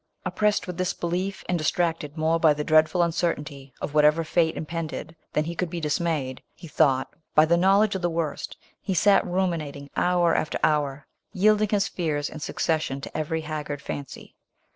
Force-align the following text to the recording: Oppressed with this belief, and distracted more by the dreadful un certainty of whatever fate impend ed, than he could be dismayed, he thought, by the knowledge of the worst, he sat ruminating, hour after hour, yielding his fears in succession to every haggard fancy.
Oppressed 0.25 0.65
with 0.65 0.77
this 0.79 0.93
belief, 0.95 1.43
and 1.47 1.59
distracted 1.59 2.17
more 2.17 2.39
by 2.39 2.55
the 2.55 2.63
dreadful 2.63 3.03
un 3.03 3.11
certainty 3.11 3.71
of 3.79 3.93
whatever 3.93 4.23
fate 4.23 4.57
impend 4.57 4.91
ed, 4.91 5.15
than 5.33 5.43
he 5.43 5.53
could 5.53 5.69
be 5.69 5.79
dismayed, 5.79 6.41
he 6.55 6.67
thought, 6.67 7.13
by 7.35 7.45
the 7.45 7.55
knowledge 7.55 7.93
of 7.93 8.01
the 8.01 8.09
worst, 8.09 8.57
he 8.81 8.95
sat 8.95 9.23
ruminating, 9.27 9.91
hour 9.95 10.33
after 10.33 10.57
hour, 10.63 11.05
yielding 11.33 11.69
his 11.69 11.87
fears 11.87 12.29
in 12.31 12.39
succession 12.39 12.99
to 12.99 13.15
every 13.15 13.41
haggard 13.41 13.79
fancy. 13.79 14.35